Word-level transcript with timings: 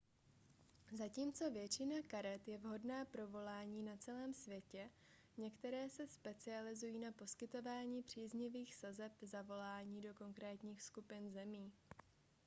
zatímco 0.91 1.51
většina 1.51 1.95
karet 2.07 2.47
je 2.47 2.57
vhodná 2.57 3.05
pro 3.05 3.27
volání 3.27 3.83
na 3.83 3.97
celém 3.97 4.33
světě 4.33 4.89
některé 5.37 5.89
se 5.89 6.07
specializují 6.07 6.99
na 6.99 7.11
poskytování 7.11 8.03
příznivých 8.03 8.75
sazeb 8.75 9.11
za 9.21 9.41
volání 9.41 10.01
do 10.01 10.13
konkrétních 10.13 10.81
skupin 10.83 11.29
zemí 11.31 11.71